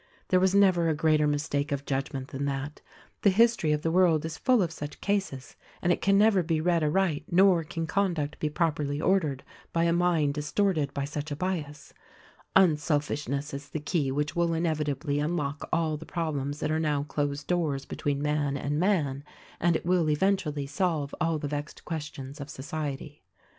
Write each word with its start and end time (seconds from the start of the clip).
"There 0.29 0.39
was 0.39 0.55
never 0.55 0.89
a 0.89 0.95
greater 0.95 1.27
mistake 1.27 1.71
of 1.71 1.85
judgment 1.85 2.29
than 2.29 2.45
that. 2.45 2.81
The 3.21 3.29
history 3.29 3.71
of 3.71 3.83
the 3.83 3.91
world 3.91 4.25
is 4.25 4.35
full 4.35 4.63
of 4.63 4.71
such 4.71 4.99
cases: 4.99 5.55
and 5.79 5.93
it 5.93 6.01
can 6.01 6.17
never 6.17 6.41
be 6.41 6.59
read 6.59 6.81
aright 6.81 7.25
nor 7.29 7.63
can 7.63 7.85
conduct 7.85 8.39
be 8.39 8.49
properlv 8.49 8.99
ordered, 9.05 9.43
by 9.71 9.83
a 9.83 9.93
mind 9.93 10.33
distorted 10.33 10.91
by 10.95 11.05
such 11.05 11.29
a 11.29 11.35
bias. 11.35 11.93
"Unselfishness 12.55 13.53
is 13.53 13.69
the 13.69 13.79
key 13.79 14.11
which 14.11 14.35
will 14.35 14.49
inevitablv 14.55 15.23
unlock 15.23 15.69
all 15.71 15.97
the 15.97 16.05
problems 16.07 16.61
that 16.61 16.71
are 16.71 16.79
now 16.79 17.03
closed 17.03 17.45
doors 17.45 17.85
between 17.85 18.23
man 18.23 18.55
136 18.55 18.57
THE 18.57 18.85
RECORDING 18.87 18.97
ANGEL 18.97 19.07
and 19.07 19.13
man; 19.13 19.23
and 19.59 19.75
it 19.75 19.85
will 19.85 20.09
eventually 20.09 20.65
solve 20.65 21.13
all 21.21 21.37
the 21.37 21.47
vexed 21.47 21.85
questions 21.85 22.41
of 22.41 22.49
society. 22.49 23.21